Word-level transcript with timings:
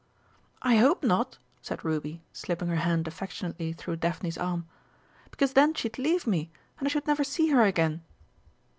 "I 0.63 0.77
hope 0.77 1.03
not," 1.03 1.37
said 1.61 1.85
Ruby, 1.85 2.23
slipping 2.33 2.69
her 2.69 2.77
hand 2.77 3.07
affectionately 3.07 3.71
through 3.71 3.97
Daphne's 3.97 4.35
arm, 4.35 4.67
"because 5.29 5.53
then 5.53 5.75
she'd 5.75 5.99
leave 5.99 6.25
me, 6.25 6.49
and 6.79 6.87
I 6.87 6.89
should 6.89 7.05
never 7.05 7.23
see 7.23 7.49
her 7.49 7.61
again!" 7.61 8.01